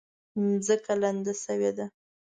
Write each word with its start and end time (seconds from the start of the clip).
ځمکه 0.65 0.93
لمده 1.01 1.33
شوې 1.43 1.71
ده 1.77 1.85